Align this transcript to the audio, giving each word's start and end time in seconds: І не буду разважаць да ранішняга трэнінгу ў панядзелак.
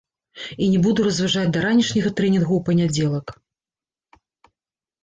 І 0.63 0.69
не 0.75 0.79
буду 0.85 1.05
разважаць 1.07 1.53
да 1.57 1.63
ранішняга 1.67 2.09
трэнінгу 2.21 2.53
ў 2.59 2.71
панядзелак. 2.71 3.39